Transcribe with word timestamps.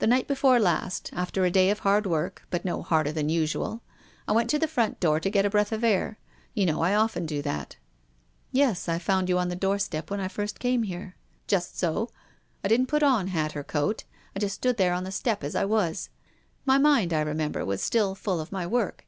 The 0.00 0.08
night 0.08 0.26
before 0.26 0.58
last, 0.58 1.10
after 1.12 1.44
a 1.44 1.48
day 1.52 1.70
of 1.70 1.78
hard 1.86 2.04
work— 2.04 2.42
but 2.50 2.64
no 2.64 2.82
harder 2.82 3.12
than 3.12 3.28
usual— 3.28 3.82
I 4.26 4.32
w 4.32 4.40
ent 4.40 4.50
to 4.50 4.58
the 4.58 4.66
front 4.66 4.98
door 4.98 5.20
to 5.20 5.30
get 5.30 5.44
a 5.46 5.50
breath 5.50 5.70
of 5.70 5.84
air. 5.84 6.18
You 6.54 6.66
know 6.66 6.80
I 6.80 6.92
often 6.96 7.24
do 7.24 7.40
that." 7.42 7.76
"Yes, 8.50 8.88
I 8.88 8.98
found 8.98 9.28
you 9.28 9.38
on 9.38 9.46
the 9.48 9.54
doorstep 9.54 10.10
when 10.10 10.18
I 10.18 10.26
first 10.26 10.58
came 10.58 10.82
here."" 10.82 11.14
Just 11.46 11.78
so. 11.78 12.10
I 12.64 12.66
didn't 12.66 12.88
put 12.88 13.04
on 13.04 13.28
hat 13.28 13.54
or 13.56 13.62
coat. 13.62 14.02
I 14.34 14.40
just 14.40 14.56
stood 14.56 14.80
on 14.82 15.04
the 15.04 15.12
step 15.12 15.44
as 15.44 15.54
I 15.54 15.64
was. 15.66 16.08
My 16.66 16.76
mind, 16.76 17.12
I 17.12 17.20
re 17.20 17.32
member, 17.32 17.64
was 17.64 17.80
still 17.80 18.16
full 18.16 18.40
of 18.40 18.50
my 18.50 18.66
work. 18.66 19.06